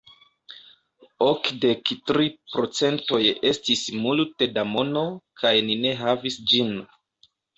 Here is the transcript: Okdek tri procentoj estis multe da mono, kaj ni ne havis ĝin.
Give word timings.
Okdek 1.25 1.91
tri 2.11 2.29
procentoj 2.53 3.19
estis 3.51 3.83
multe 4.07 4.49
da 4.55 4.63
mono, 4.71 5.05
kaj 5.43 5.53
ni 5.71 5.79
ne 5.85 5.95
havis 6.03 6.41
ĝin. 6.53 6.73